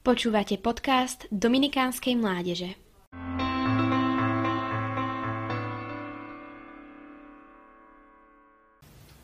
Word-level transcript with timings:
Počúvate 0.00 0.56
podcast 0.56 1.28
Dominikánskej 1.28 2.16
mládeže. 2.16 2.72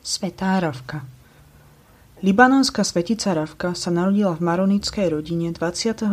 Svetá 0.04 0.60
Ravka 0.60 1.00
Libanonská 2.20 2.84
svetica 2.84 3.32
Ravka 3.32 3.72
sa 3.72 3.88
narodila 3.88 4.36
v 4.36 4.44
maronickej 4.44 5.16
rodine 5.16 5.48
29. 5.48 6.12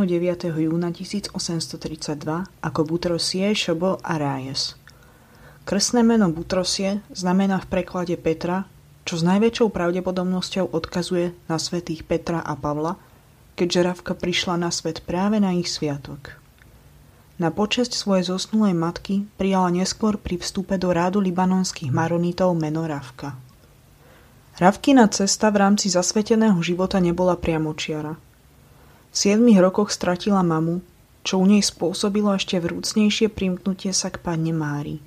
júna 0.56 0.96
1832 0.96 1.36
ako 2.64 2.80
Butrosie, 2.88 3.52
Šobo 3.52 4.00
a 4.00 4.16
Rájes. 4.16 4.80
Krstné 5.68 6.08
meno 6.08 6.32
Butrosie 6.32 7.04
znamená 7.12 7.60
v 7.60 7.68
preklade 7.68 8.16
Petra, 8.16 8.64
čo 9.04 9.20
s 9.20 9.28
najväčšou 9.28 9.68
pravdepodobnosťou 9.76 10.72
odkazuje 10.72 11.36
na 11.52 11.60
svetých 11.60 12.08
Petra 12.08 12.40
a 12.40 12.56
Pavla– 12.56 12.96
keďže 13.54 13.80
Ravka 13.86 14.14
prišla 14.18 14.58
na 14.58 14.70
svet 14.74 15.06
práve 15.06 15.38
na 15.38 15.54
ich 15.54 15.70
sviatok. 15.70 16.38
Na 17.42 17.50
počesť 17.50 17.98
svojej 17.98 18.30
zosnulej 18.30 18.78
matky 18.78 19.26
prijala 19.42 19.74
neskôr 19.74 20.22
pri 20.22 20.38
vstupe 20.38 20.78
do 20.78 20.94
rádu 20.94 21.18
libanonských 21.18 21.90
maronitov 21.90 22.54
meno 22.54 22.86
Ravka. 22.86 23.34
Ravkina 24.62 25.10
cesta 25.10 25.50
v 25.50 25.66
rámci 25.66 25.90
zasveteného 25.90 26.62
života 26.62 27.02
nebola 27.02 27.34
priamočiara. 27.34 28.14
V 29.10 29.16
7 29.18 29.42
rokoch 29.58 29.90
stratila 29.90 30.46
mamu, 30.46 30.86
čo 31.26 31.42
u 31.42 31.46
nej 31.50 31.66
spôsobilo 31.66 32.38
ešte 32.38 32.62
vrúcnejšie 32.62 33.34
primknutie 33.34 33.90
sa 33.98 34.14
k 34.14 34.22
panne 34.22 34.54
Mári. 34.54 35.02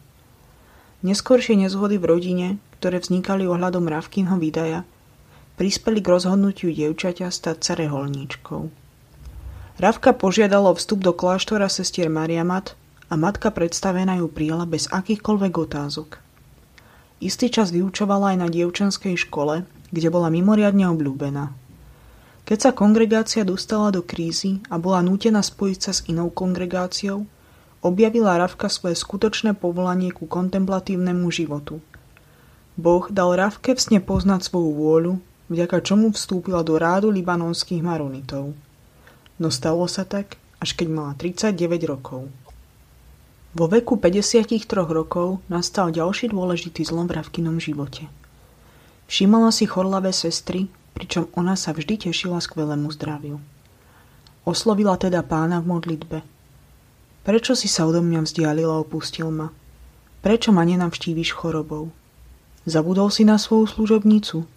Neskôršie 1.06 1.54
nezhody 1.54 1.94
v 2.00 2.08
rodine, 2.10 2.48
ktoré 2.82 2.98
vznikali 2.98 3.46
ohľadom 3.46 3.86
Ravkinho 3.86 4.34
vydaja, 4.42 4.82
prispeli 5.56 6.04
k 6.04 6.12
rozhodnutiu 6.12 6.68
dievčaťa 6.68 7.32
stať 7.32 7.58
sa 7.64 7.72
reholníčkou. 7.74 8.68
Ravka 9.76 10.16
požiadala 10.16 10.72
vstup 10.76 11.04
do 11.04 11.12
kláštora 11.12 11.68
sestier 11.68 12.08
Mariamat 12.08 12.76
a 13.08 13.16
matka 13.16 13.52
predstavená 13.52 14.20
ju 14.20 14.28
prijala 14.28 14.64
bez 14.64 14.88
akýchkoľvek 14.88 15.52
otázok. 15.52 16.20
Istý 17.20 17.46
čas 17.48 17.72
vyučovala 17.72 18.36
aj 18.36 18.38
na 18.40 18.48
dievčanskej 18.52 19.16
škole, 19.16 19.64
kde 19.92 20.08
bola 20.12 20.28
mimoriadne 20.28 20.84
obľúbená. 20.92 21.52
Keď 22.46 22.58
sa 22.60 22.70
kongregácia 22.70 23.42
dostala 23.42 23.90
do 23.90 24.04
krízy 24.04 24.62
a 24.70 24.78
bola 24.78 25.02
nútená 25.02 25.42
spojiť 25.42 25.78
sa 25.80 25.92
s 25.96 26.04
inou 26.06 26.30
kongregáciou, 26.30 27.24
objavila 27.80 28.38
Ravka 28.38 28.68
svoje 28.68 28.94
skutočné 28.96 29.56
povolanie 29.56 30.12
ku 30.12 30.28
kontemplatívnemu 30.28 31.26
životu. 31.32 31.80
Boh 32.76 33.08
dal 33.08 33.34
Ravke 33.34 33.72
v 33.72 33.80
sne 33.80 34.00
poznať 34.04 34.52
svoju 34.52 34.70
vôľu 34.76 35.14
vďaka 35.50 35.82
čomu 35.82 36.10
vstúpila 36.10 36.62
do 36.66 36.78
rádu 36.78 37.10
libanonských 37.10 37.82
maronitov. 37.82 38.54
No 39.36 39.48
stalo 39.52 39.84
sa 39.86 40.02
tak, 40.08 40.40
až 40.58 40.74
keď 40.74 40.88
mala 40.88 41.12
39 41.14 41.86
rokov. 41.86 42.26
Vo 43.56 43.66
veku 43.72 43.96
53 43.96 44.68
rokov 44.92 45.40
nastal 45.48 45.88
ďalší 45.88 46.28
dôležitý 46.28 46.84
zlom 46.84 47.08
v 47.08 47.16
Ravkinom 47.16 47.56
živote. 47.56 48.04
Všímala 49.08 49.48
si 49.48 49.64
chorlavé 49.64 50.12
sestry, 50.12 50.68
pričom 50.92 51.30
ona 51.38 51.56
sa 51.56 51.72
vždy 51.72 52.10
tešila 52.10 52.42
skvelému 52.42 52.92
zdraviu. 52.92 53.40
Oslovila 54.44 55.00
teda 55.00 55.24
pána 55.24 55.62
v 55.62 55.72
modlitbe. 55.72 56.18
Prečo 57.26 57.58
si 57.58 57.66
sa 57.66 57.88
odo 57.88 58.04
mňa 58.04 58.28
vzdialila 58.28 58.76
a 58.76 58.82
opustil 58.82 59.32
ma? 59.32 59.50
Prečo 60.22 60.50
ma 60.50 60.62
nenavštíviš 60.66 61.34
chorobou? 61.34 61.90
Zabudol 62.66 63.14
si 63.14 63.22
na 63.22 63.38
svoju 63.38 63.66
služobnicu? 63.66 64.55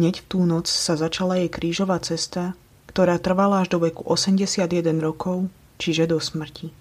Hneď 0.00 0.24
v 0.24 0.26
tú 0.28 0.38
noc 0.48 0.72
sa 0.72 0.96
začala 0.96 1.36
jej 1.36 1.52
krížová 1.52 2.00
cesta, 2.00 2.56
ktorá 2.88 3.20
trvala 3.20 3.64
až 3.64 3.76
do 3.76 3.78
veku 3.84 4.04
81 4.08 4.68
rokov, 5.00 5.52
čiže 5.76 6.08
do 6.08 6.20
smrti. 6.20 6.72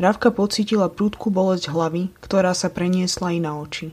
Ravka 0.00 0.32
pocítila 0.32 0.88
prúdku 0.88 1.28
bolesť 1.28 1.68
hlavy, 1.70 2.08
ktorá 2.24 2.56
sa 2.56 2.72
preniesla 2.72 3.36
i 3.36 3.40
na 3.42 3.58
oči. 3.58 3.92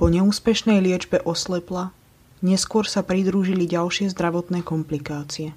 Po 0.00 0.08
neúspešnej 0.08 0.80
liečbe 0.80 1.20
oslepla, 1.20 1.92
neskôr 2.40 2.88
sa 2.88 3.04
pridružili 3.04 3.68
ďalšie 3.68 4.08
zdravotné 4.12 4.64
komplikácie. 4.64 5.52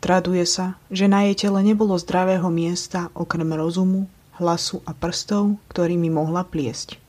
Traduje 0.00 0.44
sa, 0.44 0.76
že 0.92 1.08
na 1.08 1.24
jej 1.28 1.48
tele 1.48 1.64
nebolo 1.64 1.96
zdravého 1.96 2.48
miesta 2.52 3.08
okrem 3.16 3.48
rozumu, 3.56 4.08
hlasu 4.36 4.84
a 4.84 4.92
prstov, 4.92 5.56
ktorými 5.72 6.12
mohla 6.12 6.44
pliesť. 6.44 7.03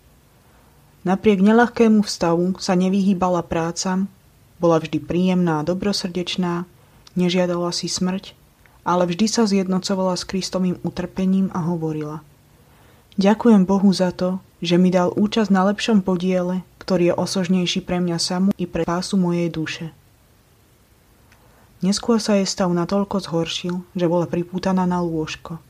Napriek 1.06 1.38
nelahkému 1.38 2.02
vstavu 2.02 2.58
sa 2.58 2.74
nevyhýbala 2.74 3.46
prácam, 3.46 4.10
bola 4.58 4.82
vždy 4.82 4.98
príjemná 5.06 5.62
a 5.62 5.68
dobrosrdečná, 5.68 6.66
nežiadala 7.14 7.70
si 7.70 7.86
smrť, 7.86 8.34
ale 8.82 9.06
vždy 9.06 9.26
sa 9.30 9.46
zjednocovala 9.46 10.18
s 10.18 10.26
Kristovým 10.26 10.82
utrpením 10.82 11.54
a 11.54 11.62
hovorila 11.62 12.26
Ďakujem 13.16 13.64
Bohu 13.64 13.94
za 13.96 14.12
to, 14.12 14.44
že 14.60 14.76
mi 14.76 14.92
dal 14.92 15.14
účasť 15.14 15.48
na 15.54 15.64
lepšom 15.72 16.04
podiele, 16.04 16.68
ktorý 16.84 17.14
je 17.14 17.16
osožnejší 17.16 17.86
pre 17.86 18.04
mňa 18.04 18.18
samú 18.20 18.50
i 18.60 18.66
pre 18.68 18.84
pásu 18.84 19.16
mojej 19.16 19.48
duše. 19.48 19.94
Neskôr 21.80 22.18
sa 22.20 22.36
jej 22.36 22.50
stav 22.50 22.68
natoľko 22.74 23.22
zhoršil, 23.24 23.86
že 23.94 24.10
bola 24.10 24.26
pripútaná 24.26 24.90
na 24.90 25.00
lôžko. 25.06 25.62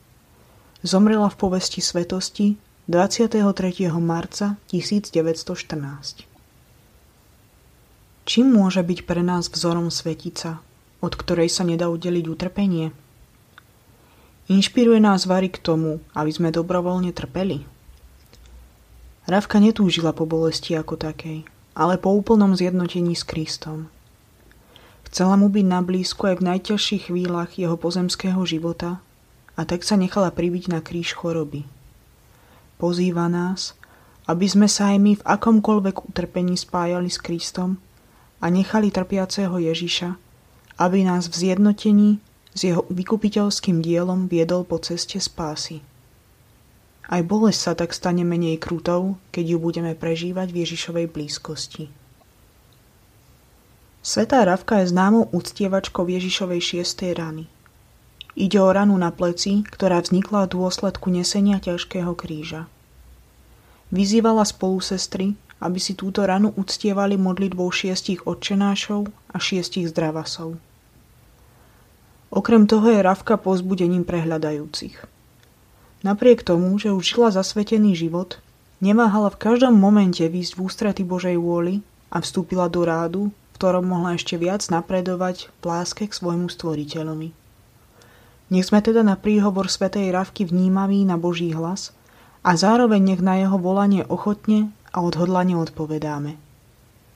Zomrela 0.81 1.27
v 1.27 1.37
povesti 1.37 1.83
svetosti 1.83 2.57
23. 2.85 3.89
marca 3.97 4.61
1914 4.69 6.21
Čím 8.29 8.45
môže 8.45 8.85
byť 8.85 9.09
pre 9.09 9.25
nás 9.25 9.49
vzorom 9.49 9.89
svetica, 9.89 10.61
od 11.01 11.17
ktorej 11.17 11.49
sa 11.49 11.65
nedá 11.65 11.89
udeliť 11.89 12.29
utrpenie? 12.29 12.93
Inšpiruje 14.53 15.01
nás 15.01 15.25
Vary 15.25 15.49
k 15.49 15.65
tomu, 15.65 15.97
aby 16.13 16.29
sme 16.29 16.53
dobrovoľne 16.53 17.09
trpeli. 17.09 17.65
Ravka 19.25 19.57
netúžila 19.57 20.13
po 20.13 20.29
bolesti 20.29 20.77
ako 20.77 20.93
takej, 21.01 21.41
ale 21.73 21.97
po 21.97 22.13
úplnom 22.13 22.53
zjednotení 22.53 23.17
s 23.17 23.25
Kristom. 23.25 23.89
Chcela 25.09 25.41
mu 25.41 25.49
byť 25.49 25.65
na 25.65 25.81
blízku 25.81 26.29
aj 26.29 26.37
v 26.37 26.53
najťažších 26.53 27.09
chvíľach 27.09 27.57
jeho 27.57 27.81
pozemského 27.81 28.45
života 28.45 29.01
a 29.57 29.65
tak 29.65 29.81
sa 29.81 29.97
nechala 29.97 30.29
pribiť 30.29 30.69
na 30.69 30.85
kríž 30.85 31.17
choroby– 31.17 31.65
Pozýva 32.75 33.31
nás, 33.31 33.73
aby 34.27 34.45
sme 34.49 34.67
sa 34.67 34.91
aj 34.91 34.97
my 34.99 35.13
v 35.15 35.25
akomkoľvek 35.25 36.11
utrpení 36.11 36.59
spájali 36.59 37.07
s 37.07 37.21
Kristom 37.21 37.77
a 38.43 38.51
nechali 38.51 38.91
trpiaceho 38.91 39.55
Ježiša, 39.55 40.17
aby 40.81 41.07
nás 41.07 41.31
v 41.31 41.35
zjednotení 41.39 42.19
s 42.51 42.59
jeho 42.67 42.83
vykupiteľským 42.91 43.79
dielom 43.79 44.27
viedol 44.27 44.67
po 44.67 44.79
ceste 44.81 45.21
spásy. 45.21 45.79
Aj 47.05 47.21
bolesť 47.21 47.59
sa 47.61 47.73
tak 47.77 47.93
stane 47.93 48.25
menej 48.25 48.57
krutou, 48.57 49.21
keď 49.29 49.55
ju 49.55 49.57
budeme 49.61 49.93
prežívať 49.93 50.49
v 50.49 50.59
Ježišovej 50.65 51.05
blízkosti. 51.13 51.85
Svetá 54.01 54.41
Ravka 54.45 54.81
je 54.81 54.89
známou 54.89 55.29
uctievačkou 55.33 56.05
Ježišovej 56.05 56.61
šiestej 56.61 57.17
rany. 57.17 57.45
Ide 58.35 58.59
o 58.59 58.67
ranu 58.67 58.99
na 58.99 59.15
pleci, 59.15 59.63
ktorá 59.63 60.03
vznikla 60.03 60.43
v 60.43 60.59
dôsledku 60.59 61.07
nesenia 61.07 61.63
ťažkého 61.63 62.11
kríža. 62.19 62.67
Vyzývala 63.95 64.43
spolusestry, 64.43 65.39
aby 65.63 65.79
si 65.79 65.95
túto 65.95 66.27
ranu 66.27 66.51
uctievali 66.59 67.15
modlitbou 67.15 67.71
šiestich 67.71 68.27
odčenášov 68.27 69.07
a 69.31 69.37
šiestich 69.39 69.87
zdravasov. 69.87 70.59
Okrem 72.27 72.67
toho 72.67 72.91
je 72.91 72.99
Ravka 72.99 73.39
pozbudením 73.39 74.03
prehľadajúcich. 74.03 74.99
Napriek 76.03 76.43
tomu, 76.43 76.75
že 76.75 76.91
už 76.91 77.15
žila 77.15 77.31
zasvetený 77.31 77.95
život, 77.95 78.43
neváhala 78.83 79.31
v 79.31 79.39
každom 79.39 79.79
momente 79.79 80.27
výjsť 80.27 80.59
v 80.59 80.63
ústrety 80.67 81.03
Božej 81.07 81.39
vôli 81.39 81.79
a 82.11 82.19
vstúpila 82.19 82.67
do 82.67 82.83
rádu, 82.83 83.21
v 83.31 83.55
ktorom 83.55 83.87
mohla 83.87 84.19
ešte 84.19 84.35
viac 84.35 84.67
napredovať 84.67 85.47
v 85.47 85.63
láske 85.63 86.03
k 86.03 86.11
svojmu 86.11 86.51
stvoriteľovi. 86.51 87.44
Nech 88.53 88.69
sme 88.69 88.79
teda 88.85 89.01
na 89.01 89.17
príhovor 89.17 89.73
svätej 89.73 90.13
Ravky 90.13 90.45
vnímaví 90.45 91.01
na 91.01 91.17
Boží 91.17 91.49
hlas 91.49 91.89
a 92.45 92.53
zároveň 92.53 93.01
nech 93.01 93.21
na 93.25 93.41
jeho 93.41 93.57
volanie 93.57 94.05
ochotne 94.05 94.69
a 94.93 95.01
odhodlane 95.01 95.57
odpovedáme. 95.57 96.37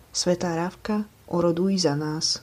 Svetá 0.10 0.58
Ravka, 0.58 1.06
oroduj 1.30 1.86
za 1.86 1.94
nás. 1.94 2.42